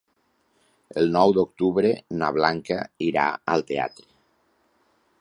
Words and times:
El 1.01 1.11
nou 1.17 1.33
d'octubre 1.39 1.93
na 2.23 2.31
Blanca 2.39 2.81
irà 3.13 3.29
al 3.55 3.67
teatre. 3.73 4.11